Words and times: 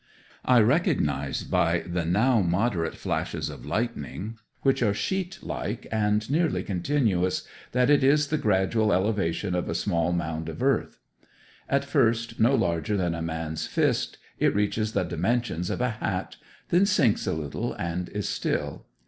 I 0.45 0.61
recognize 0.61 1.43
by 1.43 1.81
the 1.85 2.03
now 2.05 2.41
moderate 2.41 2.95
flashes 2.95 3.51
of 3.51 3.67
lightning, 3.67 4.39
which 4.63 4.81
are 4.81 4.95
sheet 4.95 5.37
like 5.43 5.85
and 5.91 6.27
nearly 6.27 6.63
continuous, 6.63 7.43
that 7.71 7.91
it 7.91 8.03
is 8.03 8.29
the 8.29 8.39
gradual 8.39 8.91
elevation 8.91 9.53
of 9.53 9.69
a 9.69 9.75
small 9.75 10.11
mound 10.11 10.49
of 10.49 10.63
earth. 10.63 10.97
At 11.69 11.85
first 11.85 12.39
no 12.39 12.55
larger 12.55 12.97
than 12.97 13.13
a 13.13 13.21
man's 13.21 13.67
fist 13.67 14.17
it 14.39 14.55
reaches 14.55 14.93
the 14.93 15.03
dimensions 15.03 15.69
of 15.69 15.81
a 15.81 15.89
hat, 15.91 16.37
then 16.69 16.87
sinks 16.87 17.27
a 17.27 17.33
little 17.33 17.73
and 17.73 18.09
is 18.09 18.27
still. 18.27 18.87